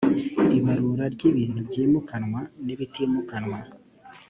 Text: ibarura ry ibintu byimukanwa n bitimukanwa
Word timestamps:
ibarura 0.57 1.05
ry 1.15 1.21
ibintu 1.29 1.59
byimukanwa 1.67 2.39
n 2.65 2.67
bitimukanwa 2.79 3.59